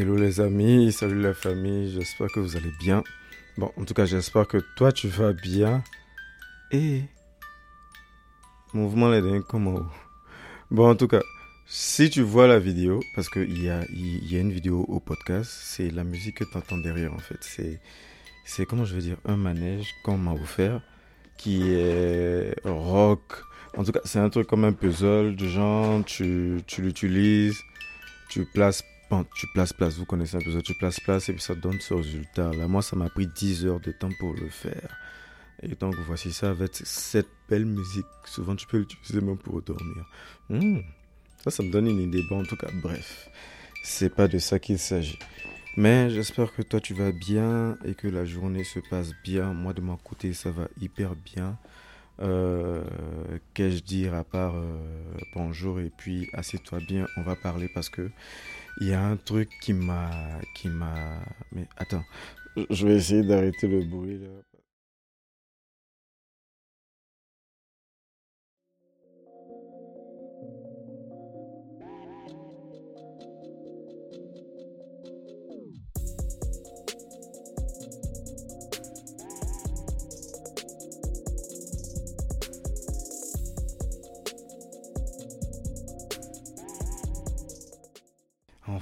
[0.00, 3.02] Hello les amis, salut la famille, j'espère que vous allez bien.
[3.56, 5.82] Bon, en tout cas, j'espère que toi tu vas bien.
[6.70, 7.02] Et
[8.72, 9.84] mouvement les dingues comment
[10.70, 11.22] Bon, en tout cas,
[11.66, 15.50] si tu vois la vidéo, parce qu'il y a, y a une vidéo au podcast,
[15.50, 17.38] c'est la musique que tu entends derrière en fait.
[17.40, 17.80] C'est,
[18.44, 20.80] c'est comment je veux dire, un manège qu'on m'a offert
[21.38, 23.42] qui est rock.
[23.76, 27.58] En tout cas, c'est un truc comme un puzzle du genre, tu, tu l'utilises,
[28.28, 28.84] tu places
[29.34, 31.94] tu places place, vous connaissez un peu tu places place et puis ça donne ce
[31.94, 32.52] résultat.
[32.52, 34.96] Là, moi, ça m'a pris 10 heures de temps pour le faire.
[35.62, 38.06] Et donc, voici ça avec cette belle musique.
[38.24, 40.04] Souvent, tu peux l'utiliser même pour dormir.
[40.48, 40.80] Hmm.
[41.42, 42.22] Ça, ça me donne une idée.
[42.28, 43.28] Bon, en tout cas, bref,
[43.82, 45.18] c'est pas de ça qu'il s'agit.
[45.76, 49.52] Mais j'espère que toi, tu vas bien et que la journée se passe bien.
[49.52, 51.58] Moi, de mon côté, ça va hyper bien.
[52.20, 52.82] Euh,
[53.54, 54.76] qu'ai-je dire à part euh,
[55.36, 58.10] bonjour et puis assieds-toi bien, on va parler parce que
[58.80, 60.10] il y a un truc qui m'a
[60.54, 62.04] qui m'a mais attends,
[62.70, 64.28] je vais essayer d'arrêter le bruit là.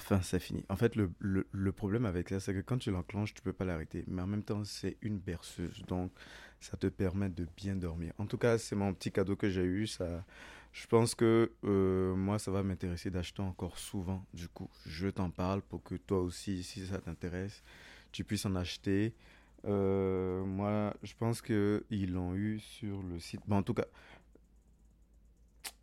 [0.09, 0.65] Enfin, c'est fini.
[0.69, 3.65] En fait, le, le, problème avec ça, c'est que quand tu l'enclenches, tu peux pas
[3.65, 4.05] l'arrêter.
[4.07, 5.83] Mais en même temps, c'est une berceuse.
[5.89, 6.13] Donc,
[6.61, 8.13] ça te permet de bien dormir.
[8.19, 9.89] En tout cas, c'est mon petit cadeau que j'ai eu.
[9.89, 10.25] Ça,
[10.71, 14.25] je pense que euh, moi, ça va m'intéresser d'acheter encore souvent.
[14.33, 17.65] Du coup, je t'en parle pour que toi aussi, si ça t'intéresse,
[18.13, 19.13] tu puisses en acheter.
[19.65, 23.41] Euh, moi, je pense qu'ils l'ont eu sur le site.
[23.49, 23.87] Bon, en tout cas,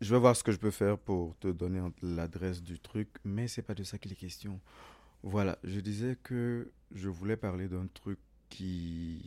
[0.00, 3.48] je vais voir ce que je peux faire pour te donner l'adresse du truc, mais
[3.48, 4.60] c'est pas de ça qu'il est question.
[5.22, 8.18] Voilà, je disais que je voulais parler d'un truc
[8.50, 9.22] qui,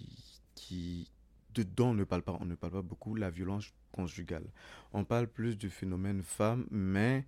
[0.56, 1.10] qui,
[1.54, 4.46] dedans on ne parle pas, on ne parle pas beaucoup, la violence conjugale.
[4.94, 7.26] On parle plus du phénomène femme, mais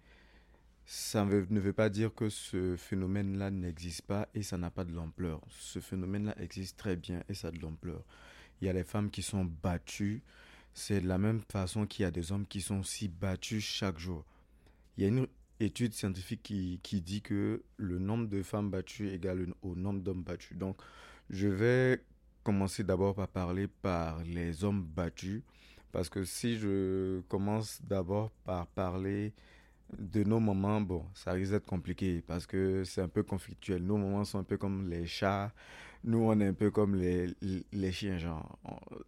[0.85, 4.91] ça ne veut pas dire que ce phénomène-là n'existe pas et ça n'a pas de
[4.91, 5.41] l'ampleur.
[5.49, 8.03] Ce phénomène-là existe très bien et ça a de l'ampleur.
[8.61, 10.23] Il y a les femmes qui sont battues,
[10.73, 13.99] c'est de la même façon qu'il y a des hommes qui sont si battus chaque
[13.99, 14.25] jour.
[14.97, 15.27] Il y a une
[15.59, 20.23] étude scientifique qui, qui dit que le nombre de femmes battues égale au nombre d'hommes
[20.23, 20.57] battus.
[20.57, 20.77] Donc,
[21.29, 22.01] je vais
[22.43, 25.41] commencer d'abord par parler par les hommes battus.
[25.91, 29.33] Parce que si je commence d'abord par parler
[29.97, 33.83] de nos moments, bon, ça risque d'être compliqué parce que c'est un peu conflictuel.
[33.83, 35.51] Nos moments sont un peu comme les chats
[36.03, 37.35] nous, on est un peu comme les,
[37.73, 38.57] les chiens, genre.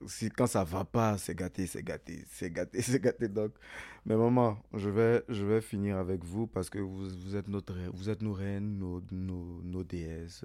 [0.07, 3.29] si, quand ça va pas, c'est gâté, c'est gâté, c'est gâté, c'est gâté.
[3.29, 3.53] Donc,
[4.05, 7.73] mais maman, je vais, je vais finir avec vous parce que vous, vous êtes notre,
[7.93, 10.43] vous êtes nos reines, nos, nos, nos déesses.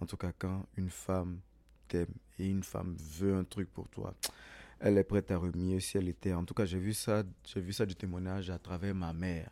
[0.00, 1.40] En tout cas, quand une femme
[1.88, 4.14] t'aime et une femme veut un truc pour toi,
[4.80, 6.34] elle est prête à remuer si elle était.
[6.34, 9.50] En tout cas, j'ai vu ça, j'ai vu ça du témoignage à travers ma mère.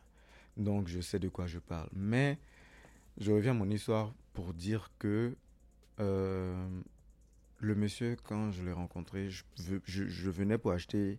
[0.59, 1.89] Donc, je sais de quoi je parle.
[1.95, 2.39] Mais,
[3.19, 5.35] je reviens à mon histoire pour dire que
[6.01, 6.69] euh,
[7.59, 11.19] le monsieur, quand je l'ai rencontré, je, venais pour acheter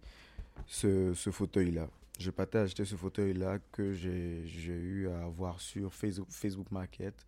[0.67, 1.89] ce, fauteuil-là.
[2.19, 7.25] Je partais acheter ce fauteuil-là que j'ai eu à voir sur Facebook, Market,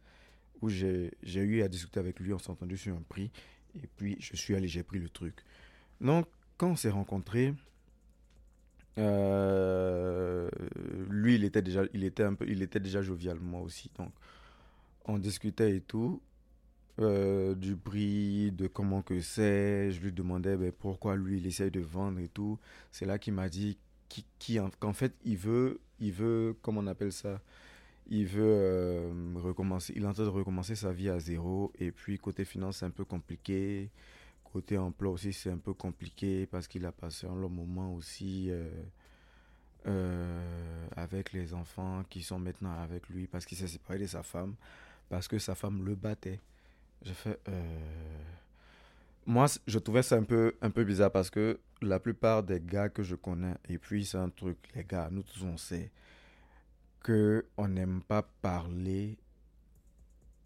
[0.62, 3.32] où j'ai eu à discuter avec lui, on s'est entendu sur un prix,
[3.76, 5.36] et puis je suis allé, j'ai pris le truc.
[6.02, 7.54] Donc, quand on s'est rencontrés,
[8.98, 10.50] euh,
[11.10, 13.92] lui, il était déjà, il était un peu, il était déjà jovial, moi aussi.
[13.98, 14.12] Donc,
[15.06, 16.22] on discutait et tout.
[17.00, 19.92] Euh, du prix, de comment que c'est.
[19.92, 22.58] Je lui demandais ben, pourquoi lui, il essaye de vendre et tout.
[22.92, 23.78] C'est là qu'il m'a dit
[24.80, 27.40] qu'en fait, il veut, il veut, comment on appelle ça?
[28.10, 31.72] Il veut euh, recommencer, il est en train de recommencer sa vie à zéro.
[31.80, 33.90] Et puis, côté finance, c'est un peu compliqué.
[34.44, 38.50] Côté emploi aussi, c'est un peu compliqué parce qu'il a passé un long moment aussi
[39.88, 44.24] euh, avec les enfants qui sont maintenant avec lui parce qu'il s'est séparé de sa
[44.24, 44.56] femme,
[45.10, 46.40] parce que sa femme le battait.
[47.04, 47.40] J'ai fait.
[47.48, 47.80] Euh,
[49.26, 52.90] moi, je trouvais ça un peu, un peu bizarre parce que la plupart des gars
[52.90, 55.92] que je connais, et puis c'est un truc, les gars, nous tous on sait
[57.02, 59.18] que on n'aime pas parler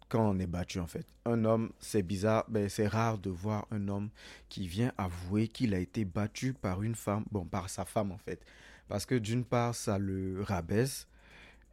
[0.08, 1.06] quand on est battu en fait.
[1.24, 4.10] Un homme, c'est bizarre, mais c'est rare de voir un homme
[4.48, 8.18] qui vient avouer qu'il a été battu par une femme, bon, par sa femme en
[8.18, 8.44] fait.
[8.88, 11.06] Parce que d'une part, ça le rabaisse,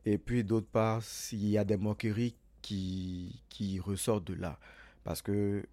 [0.05, 2.35] et puis d'autre part, s'il y a des moqueries
[2.69, 4.59] qui, qui ressort de là.
[5.03, 5.65] Parce que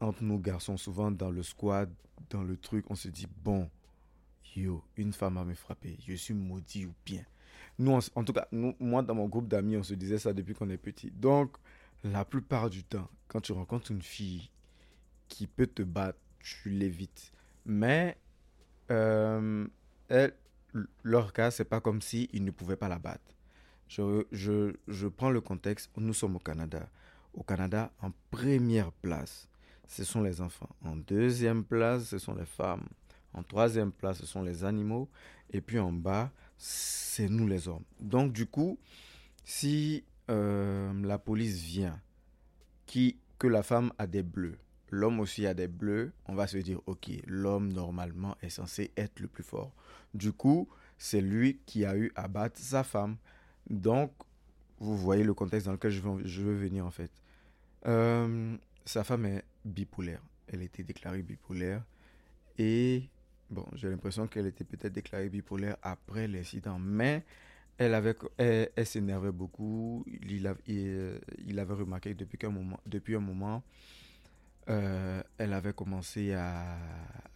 [0.00, 1.90] entre nous garçons, souvent dans le squad,
[2.28, 3.70] dans le truc, on se dit, bon,
[4.54, 7.24] yo, une femme a me frappé, je suis maudit ou bien.
[7.78, 10.68] Nous, en tout cas, moi, dans mon groupe d'amis, on se disait ça depuis qu'on
[10.68, 11.10] est petit.
[11.10, 11.56] Donc,
[12.04, 14.50] la plupart du temps, quand tu rencontres une fille
[15.28, 17.32] qui peut te battre, tu l'évites.
[17.64, 18.18] Mais
[18.90, 19.66] euh,
[20.08, 20.34] elle,
[21.02, 23.37] leur cas, c'est pas comme si ils ne pouvaient pas la battre.
[23.88, 25.90] Je, je, je prends le contexte.
[25.96, 26.88] Nous sommes au Canada.
[27.34, 29.48] Au Canada, en première place,
[29.86, 30.68] ce sont les enfants.
[30.84, 32.86] En deuxième place, ce sont les femmes.
[33.32, 35.08] En troisième place, ce sont les animaux.
[35.50, 37.84] Et puis en bas, c'est nous les hommes.
[38.00, 38.78] Donc du coup,
[39.44, 41.98] si euh, la police vient,
[43.38, 44.58] que la femme a des bleus,
[44.90, 49.20] l'homme aussi a des bleus, on va se dire, ok, l'homme normalement est censé être
[49.20, 49.72] le plus fort.
[50.14, 53.16] Du coup, c'est lui qui a eu à battre sa femme.
[53.68, 54.12] Donc,
[54.80, 57.10] vous voyez le contexte dans lequel je veux, venir en fait.
[57.86, 60.22] Euh, sa femme est bipolaire.
[60.46, 61.82] Elle était déclarée bipolaire.
[62.58, 63.08] Et
[63.50, 66.78] bon, j'ai l'impression qu'elle était peut-être déclarée bipolaire après l'incident.
[66.78, 67.24] Mais
[67.76, 70.04] elle, avait, elle, s'énervait beaucoup.
[70.06, 73.62] Il, il, avait remarqué depuis, un moment, depuis un moment,
[74.68, 76.78] euh, elle avait commencé à,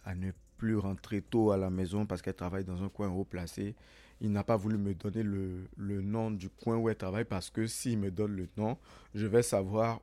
[0.05, 3.25] à ne plus rentrer tôt à la maison parce qu'elle travaille dans un coin haut
[3.25, 3.75] placé
[4.21, 7.49] il n'a pas voulu me donner le, le, nom du coin où elle travaille parce
[7.49, 8.77] que s'il me donne le nom,
[9.13, 9.99] je vais savoir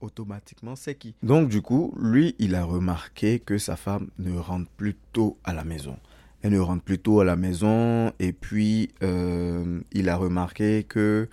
[0.00, 1.14] automatiquement c'est qui.
[1.22, 5.52] Donc du coup, lui, il a remarqué que sa femme ne rentre plus tôt à
[5.52, 5.96] la maison.
[6.42, 11.28] Elle ne rentre plus tôt à la maison et puis euh, il a remarqué que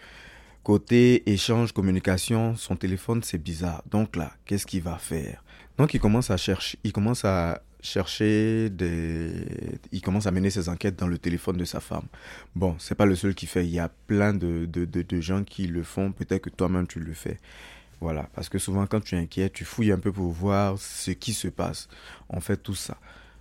[0.64, 3.84] côté échange, communication, son téléphone c'est bizarre.
[3.90, 5.44] Donc là, qu'est-ce qu'il va faire?
[5.78, 9.48] Donc il commence à chercher, il commence à chercher des...
[9.92, 12.08] Il commence à mener ses enquêtes dans le téléphone de sa femme.
[12.56, 13.66] Bon, c'est pas le seul qui fait.
[13.66, 16.12] Il y a plein de, de, de, gens qui le font.
[16.12, 17.40] Peut-être que toi-même tu le fais.
[18.02, 18.30] Voilà.
[18.34, 21.34] Parce que souvent, quand tu es inquiet, tu fouilles un peu pour voir ce qui
[21.34, 21.88] se passe.
[22.30, 22.98] On fait tout ça.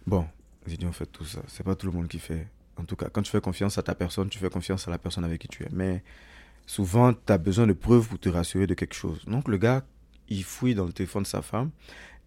[0.06, 0.26] Bon,
[0.66, 1.40] j'ai dit on fait tout ça.
[1.48, 2.46] C'est pas tout le monde qui fait.
[2.76, 4.98] En tout cas, quand tu fais confiance à ta personne, tu fais confiance à la
[4.98, 5.68] personne avec qui tu es.
[5.72, 6.02] Mais
[6.66, 9.24] souvent, tu as besoin de preuves pour te rassurer de quelque chose.
[9.26, 9.84] Donc, le gars,
[10.28, 11.70] il fouille dans le téléphone de sa femme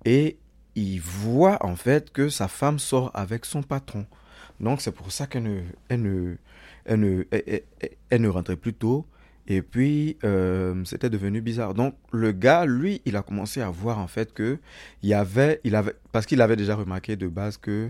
[0.05, 0.37] et
[0.77, 4.05] il voit en fait que sa femme sort avec son patron.
[4.59, 6.35] Donc c'est pour ça qu'elle ne, elle ne,
[6.85, 7.23] elle ne,
[8.09, 9.05] elle, ne rentrait plus tôt.
[9.49, 11.73] Et puis, euh, c'était devenu bizarre.
[11.73, 14.59] Donc, le gars, lui, il a commencé à voir en fait que
[15.03, 17.89] il y avait, il avait, parce qu'il avait déjà remarqué de base que,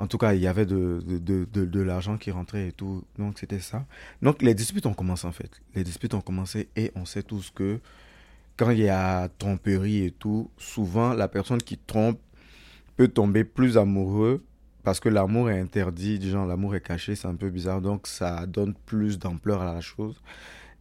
[0.00, 3.04] en tout cas, il y avait de, de, de, de l'argent qui rentrait et tout.
[3.18, 3.86] Donc, c'était ça.
[4.20, 5.50] Donc, les disputes ont commencé en fait.
[5.76, 7.78] Les disputes ont commencé et on sait tous que
[8.56, 12.18] quand il y a tromperie et tout, souvent, la personne qui trompe
[12.96, 14.42] peut tomber plus amoureux
[14.82, 18.06] parce que l'amour est interdit, du genre l'amour est caché, c'est un peu bizarre, donc
[18.06, 20.22] ça donne plus d'ampleur à la chose.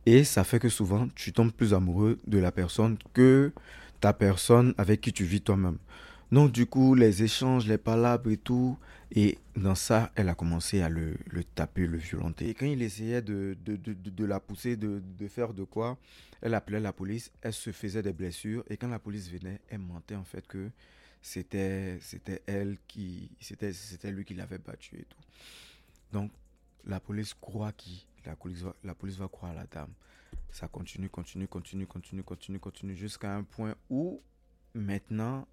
[0.05, 3.51] Et ça fait que souvent, tu tombes plus amoureux de la personne que
[3.99, 5.79] ta personne avec qui tu vis toi-même.
[6.31, 8.77] Donc du coup, les échanges, les palabres et tout,
[9.11, 11.15] et dans ça, elle a commencé à le,
[11.55, 12.49] taper, le violenter.
[12.49, 15.97] Et quand il essayait de, de, de, de la pousser, de, faire de quoi,
[16.41, 19.79] elle appelait la police, elle se faisait des blessures, et quand la police venait, elle
[19.79, 20.69] mentait en fait que
[21.25, 25.17] c'était c'était elle qui c'était c'était lui qui l'avait battu et tout.
[26.11, 26.31] Donc
[26.85, 29.91] la police croit qui la police va, la police va croire à la dame.
[30.51, 34.21] Ça continue, continue, continue, continue, continue, continue jusqu'à un point où
[34.75, 35.47] maintenant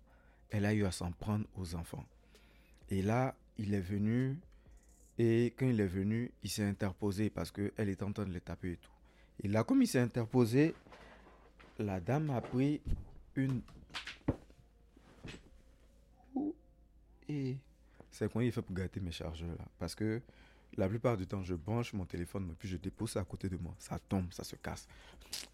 [0.50, 2.04] elle a eu à s'en prendre aux enfants.
[2.90, 4.36] Et là, il est venu
[5.16, 8.42] et quand il est venu, il s'est interposé parce qu'elle était en train de les
[8.42, 8.92] taper et tout.
[9.42, 10.74] Et là, comme il s'est interposé,
[11.78, 12.82] la dame a pris
[13.36, 13.62] une
[18.10, 19.64] c'est comment il fait pour gâter mes chargeurs là.
[19.78, 20.20] Parce que
[20.76, 23.56] la plupart du temps, je branche mon téléphone, puis je dépose ça à côté de
[23.56, 23.74] moi.
[23.78, 24.86] Ça tombe, ça se casse.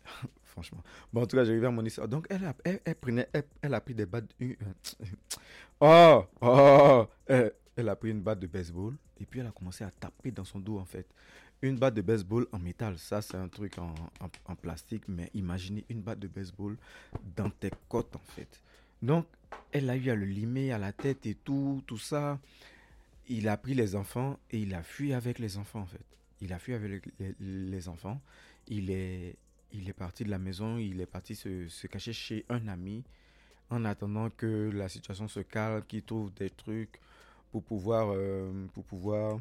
[0.45, 0.83] Franchement.
[1.13, 2.09] Bon, en tout cas, j'arrive à mon histoire.
[2.09, 3.29] Donc, elle a, elle, prenait,
[3.63, 4.33] elle, a pris des battes.
[5.81, 9.85] oh, oh, elle, elle, a pris une batte de baseball et puis elle a commencé
[9.85, 11.07] à taper dans son dos en fait.
[11.61, 15.29] Une batte de baseball en métal, ça c'est un truc en, en, en plastique, mais
[15.35, 16.77] imaginez une batte de baseball
[17.35, 18.63] dans tes côtes en fait.
[19.03, 19.27] Donc,
[19.73, 22.39] elle a eu à le limer à la tête et tout, tout ça.
[23.29, 26.05] Il a pris les enfants et il a fui avec les enfants, en fait.
[26.41, 27.05] Il a fui avec
[27.41, 28.21] les, enfants.
[28.69, 29.37] Il est,
[29.73, 33.05] il est parti de la maison, il est parti se, se, cacher chez un ami
[33.71, 37.01] en attendant que la situation se calme, qu'il trouve des trucs
[37.51, 39.39] pour pouvoir, euh, pour pouvoir,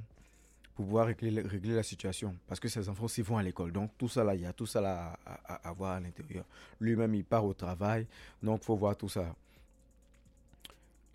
[0.76, 2.36] pouvoir régler, régler, la situation.
[2.48, 3.72] Parce que ses enfants aussi vont à l'école.
[3.72, 6.46] Donc tout ça là, il y a tout ça à, à, à voir à l'intérieur.
[6.80, 8.08] Lui-même, il part au travail.
[8.42, 9.34] Donc faut voir tout ça.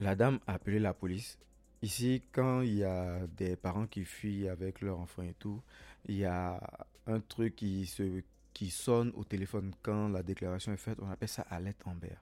[0.03, 1.39] La dame a appelé la police.
[1.81, 5.63] Ici, quand il y a des parents qui fuient avec leur enfant et tout,
[6.09, 6.59] il y a
[7.07, 10.99] un truc qui, se, qui sonne au téléphone quand la déclaration est faite.
[11.01, 12.17] On appelle ça alerte Amber.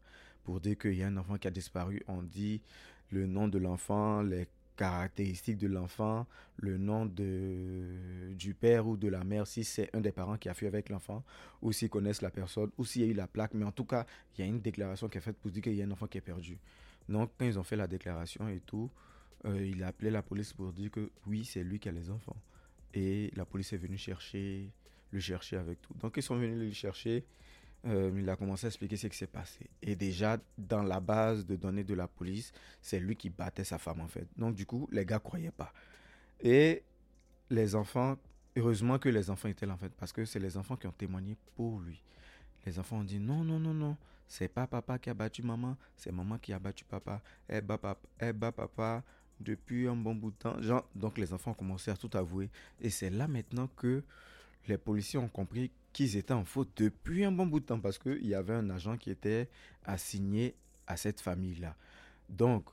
[0.45, 2.61] Pour dire qu'il y a un enfant qui a disparu, on dit
[3.13, 4.47] le nom de l'enfant, les
[4.77, 6.27] caractéristiques de l'enfant,
[6.59, 10.51] le nom de, du père ou de la mère, si c'est un des parents qui
[10.51, 11.25] a fui avec l'enfant,
[11.63, 13.55] ou s'ils connaissent la personne, ou s'il y a eu la plaque.
[13.55, 14.05] Mais en tout cas,
[14.37, 16.07] il y a une déclaration qui est faite pour dire qu'il y a un enfant
[16.07, 16.59] qui est perdu.
[17.11, 18.91] Donc, quand ils ont fait la déclaration et tout,
[19.45, 22.09] euh, il a appelé la police pour dire que oui, c'est lui qui a les
[22.09, 22.37] enfants.
[22.95, 24.71] Et la police est venue chercher,
[25.11, 25.93] le chercher avec tout.
[25.95, 27.25] Donc, ils sont venus le chercher.
[27.87, 29.69] Euh, il a commencé à expliquer ce qui s'est passé.
[29.83, 33.79] Et déjà, dans la base de données de la police, c'est lui qui battait sa
[33.79, 34.29] femme, en fait.
[34.37, 35.73] Donc, du coup, les gars croyaient pas.
[36.41, 36.85] Et
[37.51, 38.19] les enfants,
[38.57, 40.93] heureusement que les enfants étaient là, en fait, parce que c'est les enfants qui ont
[40.93, 42.03] témoigné pour lui.
[42.67, 43.97] Les enfants ont dit non, non, non, non,
[44.31, 47.21] c'est pas papa qui a battu maman, c'est maman qui a battu papa.
[47.49, 49.03] Elle bat papa, elle bat papa
[49.41, 50.63] depuis un bon bout de temps.
[50.63, 52.49] Genre, donc les enfants ont commencé à tout avouer.
[52.81, 54.05] Et c'est là maintenant que
[54.69, 57.99] les policiers ont compris qu'ils étaient en faute depuis un bon bout de temps parce
[57.99, 59.49] qu'il y avait un agent qui était
[59.85, 60.55] assigné
[60.87, 61.75] à cette famille-là.
[62.29, 62.67] Donc,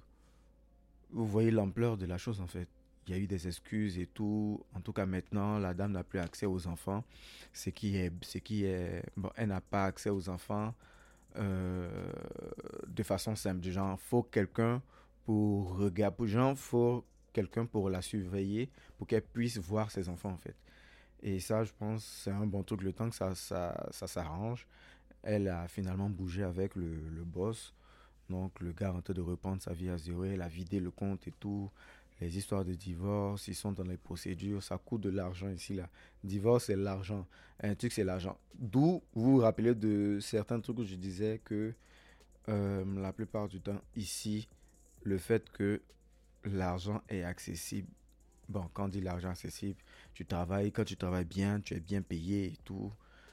[1.09, 2.67] vous voyez l'ampleur de la chose en fait.
[3.07, 4.63] Il y a eu des excuses et tout.
[4.75, 7.03] En tout cas, maintenant, la dame n'a plus accès aux enfants.
[7.51, 10.75] Ce qui est, ce qui est, bon, elle n'a pas accès aux enfants
[11.35, 12.11] euh,
[12.87, 13.59] de façon simple.
[13.59, 14.81] Du genre, faut quelqu'un
[15.25, 20.31] pour regarder, pour genre, faut quelqu'un pour la surveiller, pour qu'elle puisse voir ses enfants
[20.31, 20.55] en fait.
[21.21, 22.81] Et ça, je pense, c'est un bon truc.
[22.83, 24.67] Le temps que ça, ça, ça s'arrange,
[25.23, 27.73] elle a finalement bougé avec le, le boss.
[28.29, 30.25] Donc, le gars de reprendre sa vie à zéro.
[30.25, 31.71] Elle a vidé le compte et tout.
[32.19, 34.63] Les histoires de divorce, ils sont dans les procédures.
[34.63, 35.89] Ça coûte de l'argent ici, là.
[36.23, 37.27] Divorce, c'est l'argent.
[37.61, 38.37] Un truc, c'est l'argent.
[38.55, 41.73] D'où vous vous rappelez de certains trucs où je disais que
[42.49, 44.47] euh, la plupart du temps, ici,
[45.03, 45.81] le fait que
[46.43, 47.89] l'argent est accessible
[48.49, 49.79] bon, quand on dit l'argent accessible,
[50.13, 52.91] tu travailles, quand tu travailles bien, tu es bien payé et tout.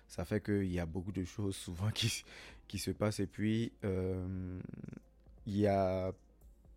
[0.09, 3.21] Ça fait qu'il y a beaucoup de choses souvent qui, se passent.
[3.21, 4.61] Et puis, euh,
[5.47, 6.13] il y a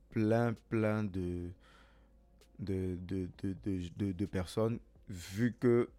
[0.10, 1.50] plein, plein de,
[2.60, 5.90] de, de, de, de personnes, vu que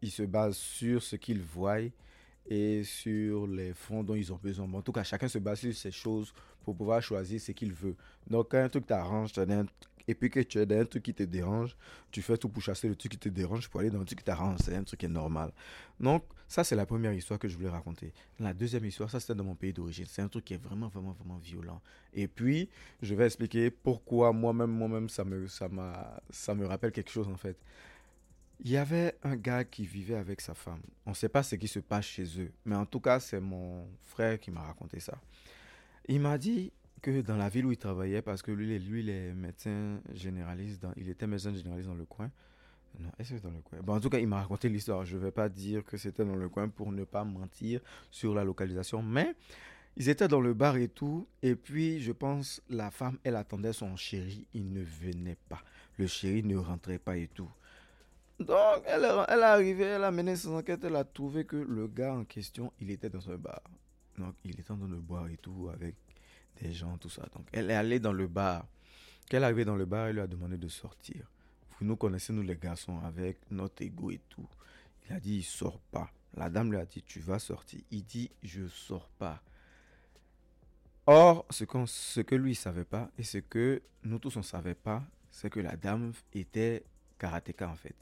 [0.00, 1.78] ils se basent sur ce qu'ils voient
[2.48, 4.66] et sur les fonds dont ils ont besoin.
[4.72, 6.34] en tout cas, chacun se base sur ces choses
[6.64, 7.94] pour pouvoir choisir ce qu'il veut.
[8.28, 9.32] Donc, quand un truc t'arrange,
[10.08, 11.76] et puis que tu es dans un truc qui te dérange,
[12.10, 14.18] tu fais tout pour chasser le truc qui te dérange pour aller dans un truc
[14.18, 14.58] qui t'arrange.
[14.64, 15.52] C'est un truc qui est normal.
[16.00, 18.12] Donc, ça, c'est la première histoire que je voulais raconter.
[18.38, 20.04] La deuxième histoire, ça, c'était dans mon pays d'origine.
[20.06, 21.80] C'est un truc qui est vraiment, vraiment, vraiment violent.
[22.12, 22.68] Et puis,
[23.00, 25.68] je vais expliquer pourquoi moi-même, moi-même, ça me, ça,
[26.30, 27.56] ça me rappelle quelque chose, en fait.
[28.64, 30.82] Il y avait un gars qui vivait avec sa femme.
[31.06, 32.52] On ne sait pas ce qui se passe chez eux.
[32.64, 35.18] Mais en tout cas, c'est mon frère qui m'a raconté ça.
[36.06, 39.10] Il m'a dit, que dans la ville où il travaillait, parce que lui, lui il
[39.10, 42.30] est médecin généraliste, dans, il était médecin généraliste dans le coin.
[42.98, 43.80] Non, est-ce que dans le coin?
[43.82, 45.04] Bon, En tout cas, il m'a raconté l'histoire.
[45.04, 47.80] Je ne vais pas dire que c'était dans le coin pour ne pas mentir
[48.10, 49.34] sur la localisation, mais
[49.96, 51.26] ils étaient dans le bar et tout.
[51.42, 54.46] Et puis, je pense, la femme, elle attendait son chéri.
[54.54, 55.62] Il ne venait pas.
[55.98, 57.50] Le chéri ne rentrait pas et tout.
[58.38, 61.86] Donc, elle, elle est arrivée, elle a mené son enquête, elle a trouvé que le
[61.86, 63.62] gars en question, il était dans un bar.
[64.18, 65.94] Donc, il était en train de boire et tout avec
[66.70, 67.26] gens, tout ça.
[67.34, 68.66] Donc, elle est allée dans le bar.
[69.28, 71.26] Quand elle est arrivée dans le bar, elle lui a demandé de sortir.
[71.80, 74.48] Vous nous connaissez, nous les garçons, avec notre ego et tout.
[75.06, 76.10] Il a dit, il sort pas.
[76.34, 77.80] La dame lui a dit, tu vas sortir.
[77.90, 79.42] Il dit, je sors pas.
[81.06, 84.76] Or, ce, ce que lui ne savait pas, et ce que nous tous on savait
[84.76, 86.84] pas, c'est que la dame était
[87.18, 87.96] karatéka en fait.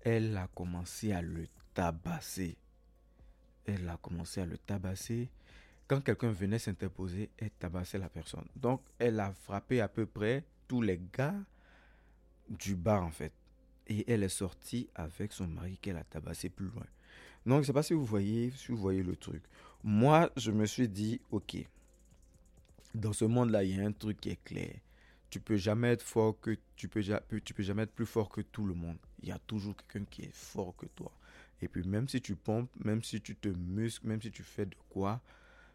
[0.00, 2.56] Elle a commencé à le tabasser.
[3.64, 5.30] Elle a commencé à le tabasser
[5.88, 8.46] quand quelqu'un venait s'interposer, elle tabassait la personne.
[8.54, 11.34] Donc, elle a frappé à peu près tous les gars
[12.48, 13.32] du bar, en fait.
[13.86, 16.84] Et elle est sortie avec son mari qu'elle a tabassé plus loin.
[17.46, 19.42] Donc, je ne sais pas si vous voyez, si vous voyez le truc.
[19.82, 21.56] Moi, je me suis dit, ok,
[22.94, 24.74] dans ce monde-là, il y a un truc qui est clair.
[25.30, 27.02] Tu peux jamais être fort que tu peux,
[27.44, 28.98] tu peux jamais être plus fort que tout le monde.
[29.22, 31.12] Il y a toujours quelqu'un qui est fort que toi.
[31.60, 34.66] Et puis même si tu pompes, même si tu te muscles, même si tu fais
[34.66, 35.20] de quoi,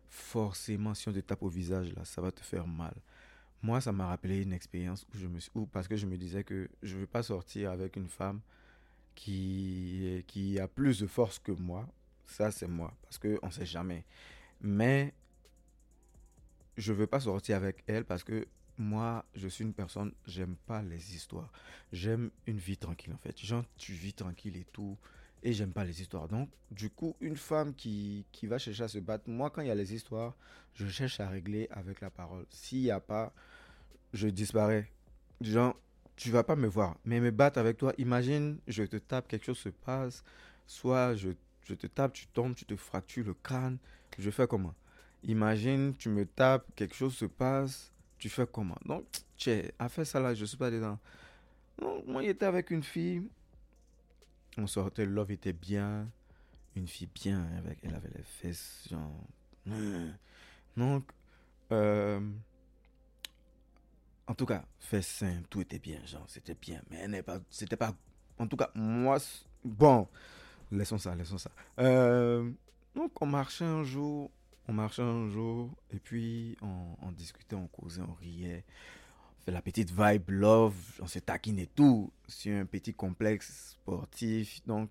[0.10, 2.94] forcément, si on te tape au visage, là, ça va te faire mal.
[3.62, 6.44] Moi, ça m'a rappelé une expérience où je me où, parce que je me disais
[6.44, 8.42] que je ne veux pas sortir avec une femme
[9.16, 11.88] qui, qui a plus de force que moi.
[12.26, 14.06] Ça, c'est moi, parce qu'on ne sait jamais.
[14.62, 15.14] Mais
[16.78, 20.56] je ne veux pas sortir avec elle parce que moi, je suis une personne, j'aime
[20.66, 21.52] pas les histoires.
[21.92, 23.38] J'aime une vie tranquille, en fait.
[23.40, 24.98] Genre, tu vis tranquille et tout
[25.44, 26.28] et j'aime pas les histoires.
[26.28, 29.68] Donc, du coup, une femme qui, qui va chercher à se battre, moi, quand il
[29.68, 30.34] y a les histoires,
[30.74, 32.46] je cherche à régler avec la parole.
[32.50, 33.34] S'il n'y a pas,
[34.14, 34.90] je disparais.
[35.42, 35.76] Genre,
[36.16, 39.46] tu vas pas me voir, mais me battre avec toi, imagine, je te tape, quelque
[39.46, 40.24] chose se passe,
[40.66, 41.32] soit je,
[41.64, 43.78] je te tape, tu tombes, tu te fractures le crâne,
[44.18, 44.74] je fais comment?
[45.24, 48.78] Imagine, tu me tapes, quelque chose se passe, tu fais comment?
[48.86, 49.06] Donc,
[49.38, 51.00] tchè, a fait ça là, je suis pas dedans.
[51.82, 53.24] Non, moi, il était avec une fille.
[54.58, 56.10] On sortait, love était bien.
[56.76, 59.14] Une fille bien, avec, elle avait les fesses, genre.
[60.78, 61.04] Donc,
[61.72, 62.20] euh,
[64.28, 66.82] en tout cas, fesses simple, tout était bien, genre, c'était bien.
[66.90, 67.94] Mais elle n'est pas, c'était pas,
[68.40, 69.18] en tout cas, moi,
[69.64, 70.08] bon,
[70.72, 71.52] laissons ça, laissons ça.
[71.80, 72.50] Euh,
[72.96, 74.32] donc, on marchait un jour,
[74.68, 78.64] on marchait un jour, et puis on, on discutait, on causait, on riait
[79.46, 84.66] fait la petite vibe love, on se taquine et tout, sur un petit complexe sportif.
[84.66, 84.90] Donc,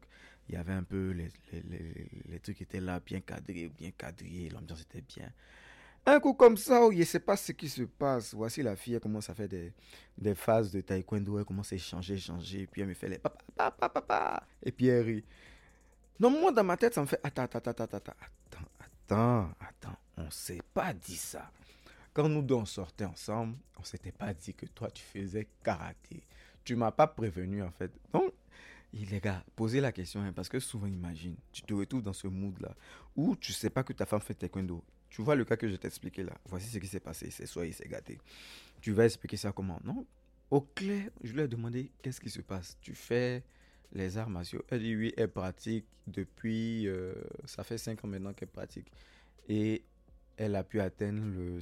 [0.48, 3.90] il y avait un peu les, les, les, les trucs étaient là, bien cadrés, bien
[3.92, 5.30] quadrillés, l'ambiance était bien.
[6.04, 8.34] Un coup comme ça, où il ne sait pas ce qui se passe.
[8.34, 9.72] Voici la fille, elle commence à faire des,
[10.18, 13.38] des phases de taekwondo, elle commence à échanger, échanger, puis elle me fait les papa,
[13.56, 15.24] papa, papa, et puis elle rit.
[16.18, 19.98] Non, moi, dans ma tête, ça me fait attends, attends, attends, attends, attends, attends, attends,
[20.16, 21.50] on ne s'est pas dit ça.
[22.12, 26.22] Quand nous deux on sortait ensemble, on s'était pas dit que toi tu faisais karaté.
[26.64, 27.90] Tu m'as pas prévenu en fait.
[28.12, 28.32] Donc,
[28.92, 32.26] les gars, posez la question hein, parce que souvent imagine, tu te retrouves dans ce
[32.26, 32.74] mood là
[33.16, 34.82] où tu sais pas que ta femme fait taekwondo.
[35.08, 36.32] Tu vois le cas que je t'ai expliqué là.
[36.46, 37.30] Voici ce qui s'est passé.
[37.30, 38.18] C'est soit il s'est gâté.
[38.80, 39.78] Tu vas expliquer ça comment?
[39.84, 40.06] Non.
[40.50, 42.78] Au clair, je lui ai demandé qu'est-ce qui se passe?
[42.80, 43.42] Tu fais
[43.92, 44.62] les arts martiaux.
[44.70, 46.88] Elle dit oui, elle pratique depuis.
[46.88, 47.14] Euh,
[47.44, 48.90] ça fait 5 ans maintenant qu'elle pratique.
[49.48, 49.82] Et
[50.36, 51.60] elle a pu atteindre le,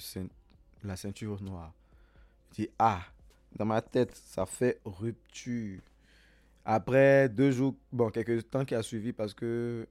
[0.84, 1.72] la ceinture noire.
[2.50, 3.02] Je dis, ah,
[3.56, 5.80] dans ma tête, ça fait rupture.
[6.64, 9.86] Après deux jours, bon, quelques temps qui a suivi parce que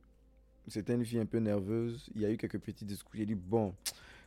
[0.68, 3.12] c'était une fille un peu nerveuse, il y a eu quelques petits discours.
[3.16, 3.74] J'ai dit, bon,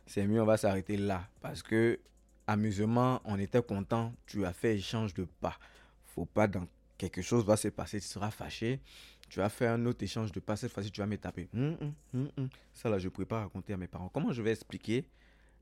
[0.05, 1.27] c'est mieux, on va s'arrêter là.
[1.41, 1.99] Parce que,
[2.47, 5.57] amusement, on était content, tu as fait échange de pas.
[6.05, 8.79] Faut pas dans quelque chose va se passer, tu seras fâché.
[9.29, 11.49] Tu vas faire un autre échange de pas, cette fois-ci tu vas me taper.
[11.55, 11.77] Hum,
[12.13, 14.09] hum, hum, Ça là, je ne pourrais pas raconter à mes parents.
[14.09, 15.05] Comment je vais expliquer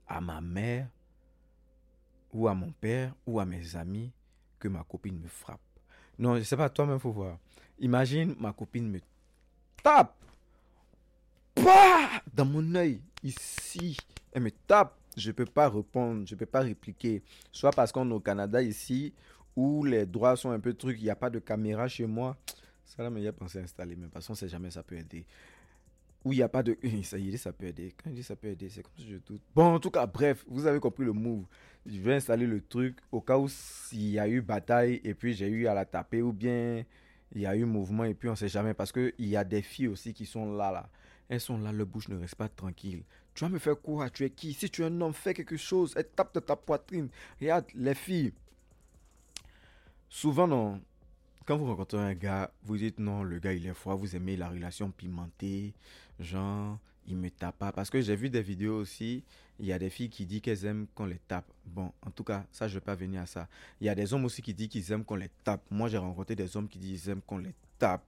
[0.08, 0.88] à ma mère
[2.34, 4.12] ou à mon père ou à mes amis
[4.60, 5.60] que ma copine me frappe.
[6.18, 7.40] Non, je sais pas, toi-même, faut voir.
[7.80, 9.00] Imagine, ma copine me
[9.82, 10.16] tape.
[11.56, 13.98] Bah Dans mon œil, ici.
[14.32, 14.98] Elle me tape.
[15.18, 17.22] Je ne peux pas répondre, je ne peux pas répliquer.
[17.52, 19.14] Soit parce qu'on est au Canada ici,
[19.56, 22.38] où les droits sont un peu trucs, il n'y a pas de caméra chez moi.
[22.86, 24.96] Ça là, mais il a pensé installer, mais de toute façon, sait jamais ça peut
[24.96, 25.26] aider
[26.24, 26.78] où il n'y a pas de.
[27.04, 27.94] Ça y est, ça peut aider.
[28.02, 29.42] Quand je dis ça peut aider, c'est comme si je doute.
[29.56, 31.46] Bon, en tout cas, bref, vous avez compris le move.
[31.86, 35.34] Je vais installer le truc au cas où s'il y a eu bataille et puis
[35.34, 36.86] j'ai eu à la taper ou bien
[37.34, 39.44] il y a eu mouvement et puis on ne sait jamais parce qu'il y a
[39.44, 40.90] des filles aussi qui sont là, là.
[41.28, 43.04] Elles sont là, le bouche ne reste pas tranquille.
[43.34, 44.10] Tu vas me faire quoi?
[44.10, 44.54] Tu es qui?
[44.54, 45.94] Si tu es un homme, fais quelque chose.
[45.96, 47.08] Elle tape de ta poitrine.
[47.40, 48.34] Regarde, les filles.
[50.10, 50.82] Souvent, non,
[51.46, 54.38] quand vous rencontrez un gars, vous dites non, le gars il est froid, vous aimez
[54.38, 55.74] la relation pimentée,
[56.20, 56.78] genre
[57.08, 57.72] il me tape pas.
[57.72, 59.24] Parce que j'ai vu des vidéos aussi,
[59.60, 61.52] il y a des filles qui disent qu'elles aiment qu'on les tape.
[61.66, 63.48] Bon, en tout cas, ça je vais pas venir à ça.
[63.80, 65.64] Il y a des hommes aussi qui disent qu'ils aiment qu'on les tape.
[65.72, 68.06] Moi j'ai rencontré des hommes qui disent qu'ils aiment qu'on les tape.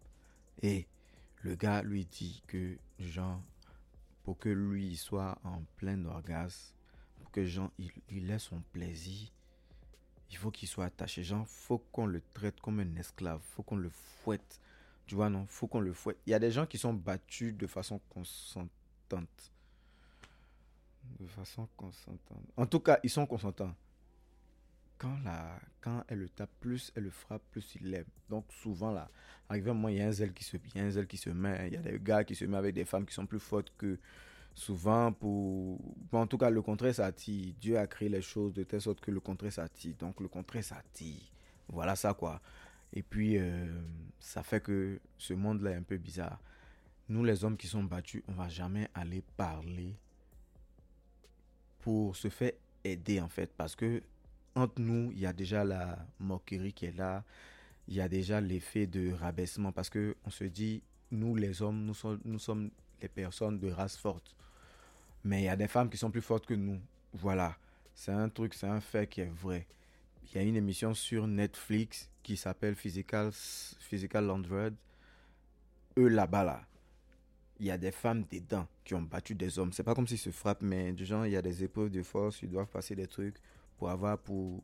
[0.61, 0.85] Et
[1.41, 3.41] le gars lui dit que genre,
[4.23, 6.73] pour que lui soit en plein orgasme,
[7.19, 9.29] pour que genre il, il ait son plaisir,
[10.33, 11.23] il faut qu'il soit attaché.
[11.23, 13.39] Genre, faut qu'on le traite comme un esclave.
[13.55, 14.59] faut qu'on le fouette.
[15.05, 15.45] Tu vois, non?
[15.47, 16.17] Faut qu'on le fouette.
[16.25, 19.51] Il y a des gens qui sont battus de façon consentante.
[21.19, 22.43] De façon consentante.
[22.57, 23.75] En tout cas, ils sont consentants.
[24.97, 28.05] Quand, la, quand elle le tape, plus elle le frappe, plus il l'aime.
[28.29, 29.11] Donc souvent, là,
[29.49, 31.07] arrivé un moment, il y a un zèle qui se, il y a un zèle
[31.07, 31.67] qui se met.
[31.67, 33.71] Il y a des gars qui se mettent avec des femmes qui sont plus fortes
[33.77, 33.99] que
[34.53, 35.79] souvent pour...
[36.11, 37.53] en tout cas, le contraire s'attire.
[37.59, 39.95] Dieu a créé les choses de telle sorte que le contraire s'attire.
[39.97, 41.21] Donc le contraire s'attire.
[41.67, 42.41] Voilà ça quoi.
[42.93, 43.65] Et puis, euh,
[44.19, 46.39] ça fait que ce monde-là est un peu bizarre.
[47.09, 49.95] Nous, les hommes qui sont battus, on va jamais aller parler
[51.79, 52.51] pour se faire
[52.83, 53.51] aider en fait.
[53.57, 54.03] Parce que
[54.55, 57.23] entre nous, il y a déjà la moquerie qui est là.
[57.87, 59.71] Il y a déjà l'effet de rabaissement.
[59.71, 61.91] Parce que on se dit, nous les hommes,
[62.23, 62.69] nous sommes
[63.03, 64.35] les personnes de race forte.
[65.23, 66.79] Mais il y a des femmes qui sont plus fortes que nous.
[67.13, 67.55] Voilà.
[67.93, 69.67] C'est un truc, c'est un fait qui est vrai.
[70.23, 74.73] Il y a une émission sur Netflix qui s'appelle Physical, Physical Landred.
[75.97, 76.65] Eux là-bas, là,
[77.59, 79.71] il y a des femmes dedans qui ont battu des hommes.
[79.73, 82.01] C'est pas comme s'ils se frappent, mais du genre, il y a des épreuves de
[82.01, 83.35] force, ils doivent passer des trucs
[83.77, 84.63] pour avoir, pour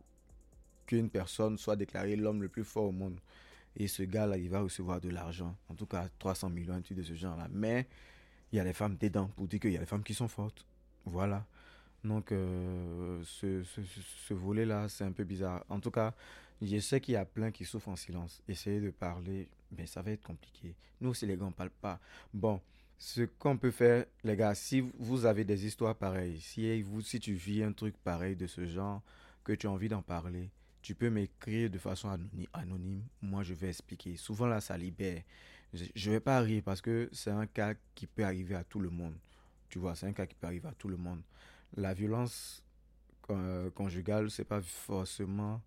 [0.88, 3.20] qu'une personne soit déclarée l'homme le plus fort au monde.
[3.76, 5.56] Et ce gars-là, il va recevoir de l'argent.
[5.70, 7.48] En tout cas, 300 millions, un truc de ce genre-là.
[7.52, 7.88] Mais
[8.52, 10.28] il y a les femmes dedans pour dire qu'il y a les femmes qui sont
[10.28, 10.66] fortes.
[11.06, 11.46] Voilà.
[12.04, 15.66] Donc, euh, ce, ce, volet-là, c'est un peu bizarre.
[15.70, 16.14] En tout cas,
[16.62, 18.42] je sais qu'il y a plein qui souffrent en silence.
[18.48, 20.76] Essayez de parler, mais ça va être compliqué.
[21.02, 22.00] Nous aussi, les gars, on ne parle pas.
[22.34, 22.62] Bon,
[22.98, 27.20] ce qu'on peut faire, les gars, si vous avez des histoires pareilles, si, vous, si
[27.20, 29.02] tu vis un truc pareil de ce genre,
[29.44, 30.50] que tu as envie d'en parler,
[30.82, 32.10] tu peux m'écrire de façon
[32.54, 33.04] anonyme.
[33.22, 34.16] Moi, je vais expliquer.
[34.16, 35.22] Souvent, là, ça libère.
[35.74, 38.80] Je ne vais pas rire parce que c'est un cas qui peut arriver à tout
[38.80, 39.16] le monde.
[39.70, 41.22] Tu vois, c'est un cas qui peut arriver à tout le monde.
[41.78, 42.64] La violence
[43.30, 45.62] euh, conjugale, c'est pas forcément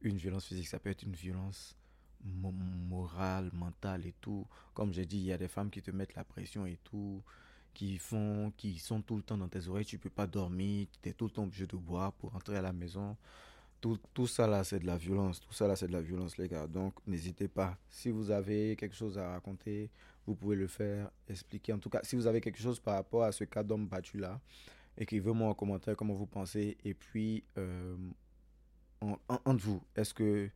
[0.00, 1.76] une violence physique, ça peut être une violence
[2.24, 4.46] morale, mentale et tout.
[4.74, 7.22] Comme j'ai dit, il y a des femmes qui te mettent la pression et tout,
[7.74, 11.08] qui font, qui sont tout le temps dans tes oreilles, tu peux pas dormir, tu
[11.08, 13.16] es tout le temps obligé de boire pour rentrer à la maison.
[13.82, 15.40] Tout, tout ça là, c'est de la violence.
[15.40, 16.66] Tout ça là, c'est de la violence, les gars.
[16.66, 17.76] Donc, n'hésitez pas.
[17.90, 19.90] Si vous avez quelque chose à raconter,
[20.24, 21.72] vous pouvez le faire, expliquer.
[21.74, 24.18] En tout cas, si vous avez quelque chose par rapport à ce cas d'homme battu
[24.18, 24.40] là,
[24.96, 26.78] écrivez-moi en commentaire comment vous pensez.
[26.84, 27.96] Et puis, euh,
[29.28, 30.48] entre vous, est-ce que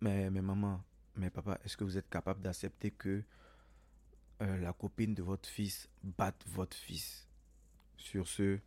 [0.00, 0.82] mes, mes mamans,
[1.16, 3.22] mes papas, est-ce que vous êtes capable d'accepter que
[4.42, 7.28] euh, la copine de votre fils batte votre fils
[7.96, 8.58] Sur ce,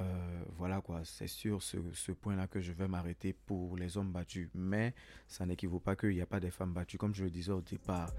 [0.00, 4.12] euh, voilà quoi, c'est sur ce, ce point-là que je vais m'arrêter pour les hommes
[4.12, 4.48] battus.
[4.54, 4.94] Mais
[5.26, 7.62] ça n'équivaut pas qu'il n'y a pas des femmes battues, comme je le disais au
[7.62, 8.10] départ.